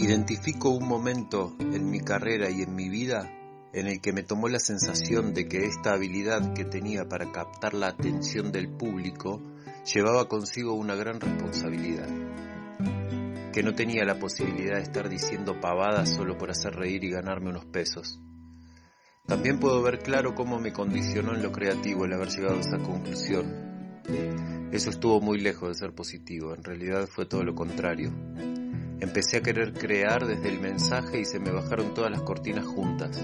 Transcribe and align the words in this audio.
Identifico 0.00 0.68
un 0.70 0.86
momento 0.86 1.56
en 1.58 1.90
mi 1.90 1.98
carrera 1.98 2.48
y 2.50 2.62
en 2.62 2.72
mi 2.72 2.88
vida 2.88 3.28
en 3.72 3.88
el 3.88 4.00
que 4.00 4.12
me 4.12 4.22
tomó 4.22 4.48
la 4.48 4.60
sensación 4.60 5.34
de 5.34 5.48
que 5.48 5.66
esta 5.66 5.92
habilidad 5.92 6.54
que 6.54 6.64
tenía 6.64 7.08
para 7.08 7.32
captar 7.32 7.74
la 7.74 7.88
atención 7.88 8.52
del 8.52 8.68
público 8.68 9.42
llevaba 9.92 10.28
consigo 10.28 10.74
una 10.74 10.94
gran 10.94 11.20
responsabilidad, 11.20 12.08
que 13.52 13.64
no 13.64 13.74
tenía 13.74 14.04
la 14.04 14.20
posibilidad 14.20 14.76
de 14.76 14.82
estar 14.82 15.08
diciendo 15.08 15.60
pavadas 15.60 16.14
solo 16.14 16.38
por 16.38 16.52
hacer 16.52 16.76
reír 16.76 17.02
y 17.02 17.10
ganarme 17.10 17.50
unos 17.50 17.64
pesos. 17.64 18.20
También 19.26 19.58
puedo 19.58 19.82
ver 19.82 19.98
claro 19.98 20.36
cómo 20.36 20.60
me 20.60 20.72
condicionó 20.72 21.34
en 21.34 21.42
lo 21.42 21.50
creativo 21.50 22.04
el 22.04 22.12
haber 22.12 22.28
llegado 22.28 22.56
a 22.56 22.60
esa 22.60 22.78
conclusión. 22.78 23.98
Eso 24.70 24.90
estuvo 24.90 25.20
muy 25.20 25.40
lejos 25.40 25.70
de 25.70 25.74
ser 25.74 25.92
positivo, 25.92 26.54
en 26.54 26.62
realidad 26.62 27.08
fue 27.08 27.26
todo 27.26 27.42
lo 27.42 27.56
contrario. 27.56 28.12
Empecé 29.00 29.36
a 29.36 29.42
querer 29.42 29.72
crear 29.72 30.26
desde 30.26 30.48
el 30.48 30.60
mensaje 30.60 31.20
y 31.20 31.24
se 31.24 31.38
me 31.38 31.52
bajaron 31.52 31.94
todas 31.94 32.10
las 32.10 32.22
cortinas 32.22 32.66
juntas. 32.66 33.22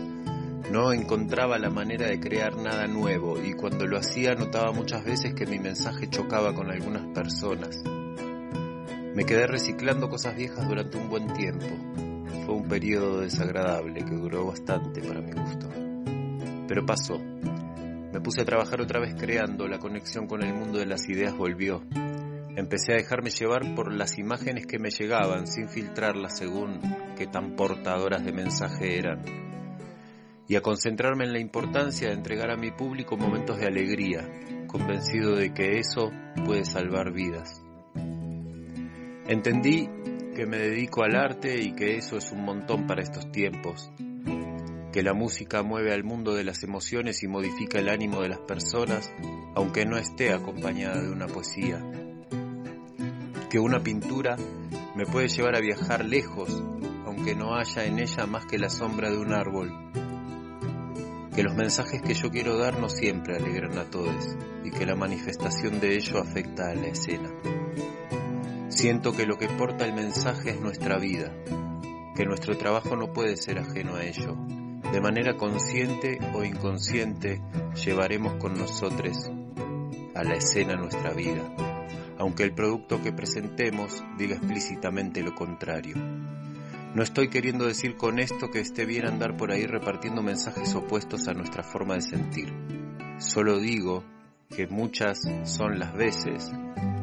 No 0.70 0.92
encontraba 0.92 1.58
la 1.58 1.68
manera 1.68 2.06
de 2.06 2.20
crear 2.20 2.56
nada 2.56 2.86
nuevo 2.86 3.42
y 3.42 3.54
cuando 3.54 3.86
lo 3.86 3.98
hacía 3.98 4.34
notaba 4.34 4.72
muchas 4.72 5.04
veces 5.04 5.34
que 5.34 5.46
mi 5.46 5.58
mensaje 5.58 6.08
chocaba 6.08 6.54
con 6.54 6.70
algunas 6.70 7.06
personas. 7.08 7.82
Me 9.14 9.24
quedé 9.24 9.46
reciclando 9.46 10.08
cosas 10.08 10.36
viejas 10.36 10.66
durante 10.68 10.96
un 10.96 11.08
buen 11.08 11.32
tiempo. 11.34 11.66
Fue 12.46 12.54
un 12.54 12.68
periodo 12.68 13.20
desagradable 13.20 14.04
que 14.04 14.14
duró 14.14 14.46
bastante 14.46 15.00
para 15.02 15.20
mi 15.20 15.32
gusto. 15.32 15.68
Pero 16.68 16.86
pasó. 16.86 17.18
Me 17.18 18.20
puse 18.20 18.42
a 18.42 18.44
trabajar 18.44 18.80
otra 18.80 19.00
vez 19.00 19.14
creando, 19.16 19.66
la 19.66 19.78
conexión 19.78 20.26
con 20.26 20.42
el 20.42 20.54
mundo 20.54 20.78
de 20.78 20.86
las 20.86 21.08
ideas 21.08 21.36
volvió. 21.36 21.82
Empecé 22.56 22.92
a 22.92 22.96
dejarme 22.96 23.30
llevar 23.30 23.74
por 23.74 23.92
las 23.92 24.16
imágenes 24.16 24.66
que 24.66 24.78
me 24.78 24.90
llegaban 24.90 25.48
sin 25.48 25.68
filtrarlas 25.68 26.38
según 26.38 26.80
qué 27.16 27.26
tan 27.26 27.56
portadoras 27.56 28.24
de 28.24 28.32
mensaje 28.32 28.96
eran. 28.96 29.22
Y 30.46 30.54
a 30.54 30.60
concentrarme 30.60 31.24
en 31.24 31.32
la 31.32 31.40
importancia 31.40 32.08
de 32.08 32.14
entregar 32.14 32.52
a 32.52 32.56
mi 32.56 32.70
público 32.70 33.16
momentos 33.16 33.58
de 33.58 33.66
alegría, 33.66 34.30
convencido 34.68 35.34
de 35.34 35.52
que 35.52 35.78
eso 35.78 36.12
puede 36.44 36.64
salvar 36.64 37.12
vidas. 37.12 37.60
Entendí 39.26 39.88
que 40.36 40.46
me 40.46 40.58
dedico 40.58 41.02
al 41.02 41.16
arte 41.16 41.60
y 41.60 41.74
que 41.74 41.96
eso 41.96 42.18
es 42.18 42.30
un 42.30 42.44
montón 42.44 42.86
para 42.86 43.02
estos 43.02 43.32
tiempos, 43.32 43.90
que 44.92 45.02
la 45.02 45.12
música 45.14 45.64
mueve 45.64 45.92
al 45.92 46.04
mundo 46.04 46.34
de 46.34 46.44
las 46.44 46.62
emociones 46.62 47.24
y 47.24 47.26
modifica 47.28 47.80
el 47.80 47.88
ánimo 47.88 48.20
de 48.20 48.28
las 48.28 48.40
personas, 48.40 49.10
aunque 49.56 49.86
no 49.86 49.96
esté 49.96 50.32
acompañada 50.32 51.02
de 51.02 51.10
una 51.10 51.26
poesía. 51.26 51.80
Que 53.54 53.60
una 53.60 53.78
pintura 53.78 54.34
me 54.96 55.06
puede 55.06 55.28
llevar 55.28 55.54
a 55.54 55.60
viajar 55.60 56.04
lejos, 56.04 56.60
aunque 57.06 57.36
no 57.36 57.54
haya 57.54 57.84
en 57.84 58.00
ella 58.00 58.26
más 58.26 58.46
que 58.46 58.58
la 58.58 58.68
sombra 58.68 59.12
de 59.12 59.16
un 59.16 59.32
árbol. 59.32 59.72
Que 61.32 61.44
los 61.44 61.54
mensajes 61.54 62.02
que 62.02 62.14
yo 62.14 62.30
quiero 62.30 62.58
dar 62.58 62.80
no 62.80 62.88
siempre 62.88 63.36
alegran 63.36 63.78
a 63.78 63.84
todos 63.84 64.36
y 64.64 64.72
que 64.72 64.84
la 64.84 64.96
manifestación 64.96 65.78
de 65.78 65.94
ello 65.94 66.18
afecta 66.18 66.68
a 66.68 66.74
la 66.74 66.88
escena. 66.88 67.30
Siento 68.70 69.12
que 69.12 69.24
lo 69.24 69.36
que 69.36 69.46
porta 69.46 69.84
el 69.84 69.92
mensaje 69.92 70.50
es 70.50 70.60
nuestra 70.60 70.98
vida, 70.98 71.32
que 72.16 72.24
nuestro 72.24 72.58
trabajo 72.58 72.96
no 72.96 73.12
puede 73.12 73.36
ser 73.36 73.60
ajeno 73.60 73.94
a 73.94 74.02
ello, 74.02 74.36
de 74.90 75.00
manera 75.00 75.36
consciente 75.36 76.18
o 76.34 76.42
inconsciente 76.42 77.40
llevaremos 77.84 78.32
con 78.40 78.54
nosotros 78.54 79.30
a 80.16 80.24
la 80.24 80.34
escena 80.34 80.74
nuestra 80.74 81.12
vida, 81.12 81.63
aunque 82.18 82.42
el 82.42 82.54
producto 82.54 83.02
que 83.02 83.12
presentemos 83.12 84.02
diga 84.18 84.36
explícitamente 84.36 85.22
lo 85.22 85.34
contrario. 85.34 85.96
No 86.94 87.02
estoy 87.02 87.28
queriendo 87.28 87.66
decir 87.66 87.96
con 87.96 88.18
esto 88.18 88.50
que 88.50 88.60
esté 88.60 88.84
bien 88.84 89.06
andar 89.06 89.36
por 89.36 89.50
ahí 89.50 89.66
repartiendo 89.66 90.22
mensajes 90.22 90.74
opuestos 90.74 91.26
a 91.26 91.34
nuestra 91.34 91.64
forma 91.64 91.94
de 91.94 92.02
sentir. 92.02 92.52
Solo 93.18 93.58
digo 93.58 94.04
que 94.48 94.68
muchas 94.68 95.18
son 95.44 95.78
las 95.78 95.92
veces 95.92 96.52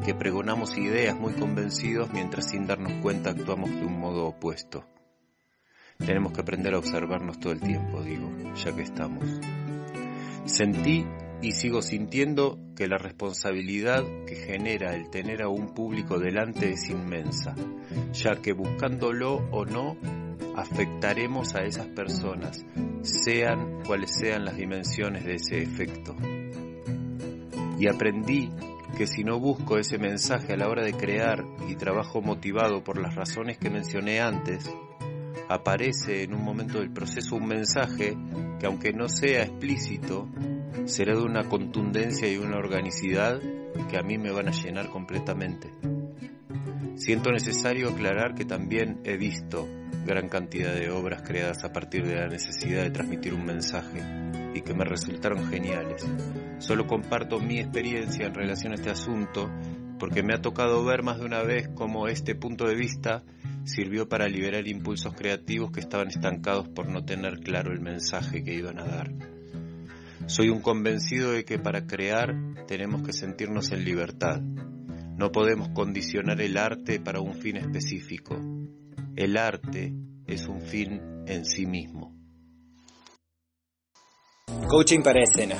que 0.04 0.14
pregonamos 0.14 0.78
ideas 0.78 1.18
muy 1.18 1.34
convencidos 1.34 2.10
mientras 2.12 2.50
sin 2.50 2.66
darnos 2.66 2.92
cuenta 3.02 3.30
actuamos 3.30 3.70
de 3.70 3.84
un 3.84 3.98
modo 3.98 4.26
opuesto. 4.26 4.86
Tenemos 5.98 6.32
que 6.32 6.40
aprender 6.40 6.74
a 6.74 6.78
observarnos 6.78 7.38
todo 7.38 7.52
el 7.52 7.60
tiempo, 7.60 8.02
digo, 8.02 8.30
ya 8.54 8.74
que 8.74 8.82
estamos. 8.82 9.24
Sentí 10.46 11.06
y 11.42 11.52
sigo 11.52 11.82
sintiendo 11.82 12.58
que 12.76 12.86
la 12.86 12.98
responsabilidad 12.98 14.04
que 14.26 14.36
genera 14.36 14.94
el 14.94 15.10
tener 15.10 15.42
a 15.42 15.48
un 15.48 15.74
público 15.74 16.20
delante 16.20 16.70
es 16.70 16.88
inmensa, 16.88 17.54
ya 18.12 18.36
que 18.36 18.52
buscándolo 18.52 19.34
o 19.50 19.64
no, 19.64 19.96
afectaremos 20.56 21.56
a 21.56 21.64
esas 21.64 21.88
personas, 21.88 22.64
sean 23.02 23.82
cuales 23.84 24.14
sean 24.14 24.44
las 24.44 24.56
dimensiones 24.56 25.24
de 25.24 25.34
ese 25.34 25.62
efecto. 25.62 26.14
Y 27.78 27.88
aprendí 27.88 28.50
que 28.96 29.08
si 29.08 29.24
no 29.24 29.40
busco 29.40 29.78
ese 29.78 29.98
mensaje 29.98 30.52
a 30.52 30.56
la 30.56 30.68
hora 30.68 30.84
de 30.84 30.92
crear 30.92 31.44
y 31.68 31.74
trabajo 31.74 32.20
motivado 32.20 32.84
por 32.84 33.00
las 33.00 33.16
razones 33.16 33.58
que 33.58 33.70
mencioné 33.70 34.20
antes, 34.20 34.70
aparece 35.48 36.22
en 36.22 36.34
un 36.34 36.44
momento 36.44 36.78
del 36.78 36.92
proceso 36.92 37.34
un 37.34 37.46
mensaje 37.46 38.16
que 38.60 38.66
aunque 38.66 38.92
no 38.92 39.08
sea 39.08 39.42
explícito, 39.42 40.28
será 40.84 41.14
de 41.14 41.22
una 41.22 41.48
contundencia 41.48 42.30
y 42.30 42.36
una 42.36 42.56
organicidad 42.56 43.40
que 43.90 43.98
a 43.98 44.02
mí 44.02 44.18
me 44.18 44.30
van 44.30 44.48
a 44.48 44.52
llenar 44.52 44.88
completamente. 44.88 45.70
Siento 46.96 47.32
necesario 47.32 47.90
aclarar 47.90 48.34
que 48.34 48.44
también 48.44 49.00
he 49.04 49.16
visto 49.16 49.66
gran 50.06 50.28
cantidad 50.28 50.74
de 50.74 50.90
obras 50.90 51.22
creadas 51.22 51.64
a 51.64 51.72
partir 51.72 52.06
de 52.06 52.16
la 52.16 52.28
necesidad 52.28 52.82
de 52.82 52.90
transmitir 52.90 53.34
un 53.34 53.44
mensaje 53.44 54.02
y 54.54 54.60
que 54.60 54.74
me 54.74 54.84
resultaron 54.84 55.46
geniales. 55.48 56.06
Solo 56.58 56.86
comparto 56.86 57.40
mi 57.40 57.58
experiencia 57.58 58.26
en 58.26 58.34
relación 58.34 58.72
a 58.72 58.76
este 58.76 58.90
asunto 58.90 59.50
porque 59.98 60.22
me 60.22 60.34
ha 60.34 60.42
tocado 60.42 60.84
ver 60.84 61.02
más 61.02 61.18
de 61.18 61.26
una 61.26 61.42
vez 61.42 61.68
cómo 61.74 62.08
este 62.08 62.34
punto 62.34 62.66
de 62.66 62.74
vista 62.74 63.22
sirvió 63.64 64.08
para 64.08 64.28
liberar 64.28 64.66
impulsos 64.66 65.14
creativos 65.14 65.70
que 65.70 65.80
estaban 65.80 66.08
estancados 66.08 66.68
por 66.68 66.88
no 66.88 67.04
tener 67.04 67.38
claro 67.38 67.72
el 67.72 67.80
mensaje 67.80 68.42
que 68.42 68.54
iban 68.54 68.78
a 68.78 68.84
dar. 68.84 69.31
Soy 70.26 70.48
un 70.48 70.60
convencido 70.60 71.32
de 71.32 71.44
que 71.44 71.58
para 71.58 71.86
crear 71.86 72.34
tenemos 72.66 73.02
que 73.02 73.12
sentirnos 73.12 73.72
en 73.72 73.84
libertad. 73.84 74.40
No 74.40 75.30
podemos 75.32 75.68
condicionar 75.70 76.40
el 76.40 76.56
arte 76.56 77.00
para 77.00 77.20
un 77.20 77.34
fin 77.34 77.56
específico. 77.56 78.36
El 79.14 79.36
arte 79.36 79.92
es 80.26 80.46
un 80.46 80.62
fin 80.62 81.24
en 81.26 81.44
sí 81.44 81.66
mismo. 81.66 82.16
Coaching 84.68 85.02
para 85.02 85.22
escena 85.22 85.56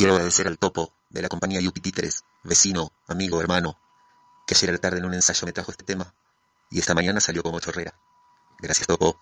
Quiero 0.00 0.14
agradecer 0.14 0.46
al 0.48 0.56
topo 0.56 0.94
de 1.10 1.20
la 1.20 1.28
compañía 1.28 1.60
UPT 1.60 1.88
3, 1.94 2.24
vecino, 2.44 2.90
amigo, 3.06 3.38
hermano, 3.38 3.78
que 4.46 4.54
ayer 4.54 4.70
a 4.70 4.72
la 4.72 4.78
tarde 4.78 4.96
en 4.96 5.04
un 5.04 5.12
ensayo 5.12 5.44
me 5.44 5.52
trajo 5.52 5.72
este 5.72 5.84
tema 5.84 6.14
y 6.70 6.78
esta 6.78 6.94
mañana 6.94 7.20
salió 7.20 7.42
como 7.42 7.60
chorrera. 7.60 7.92
Gracias, 8.60 8.86
topo. 8.86 9.20